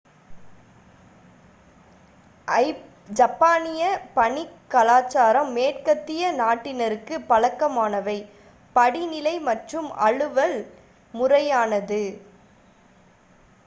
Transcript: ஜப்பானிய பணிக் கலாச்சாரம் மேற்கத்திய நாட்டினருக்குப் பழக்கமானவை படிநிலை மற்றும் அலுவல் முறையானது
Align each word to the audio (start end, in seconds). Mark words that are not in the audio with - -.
ஜப்பானிய 3.09 3.81
பணிக் 4.15 4.55
கலாச்சாரம் 4.69 5.51
மேற்கத்திய 5.51 6.31
நாட்டினருக்குப் 6.33 7.27
பழக்கமானவை 7.29 8.17
படிநிலை 8.75 9.35
மற்றும் 9.49 9.89
அலுவல் 10.01 10.59
முறையானது 11.13 12.03